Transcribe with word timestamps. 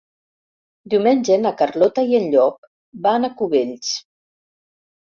Diumenge 0.93 1.37
na 1.43 1.51
Carlota 1.61 2.07
i 2.13 2.17
en 2.23 2.27
Llop 2.33 2.59
van 3.07 3.31
a 3.31 3.33
Cubells. 3.43 3.95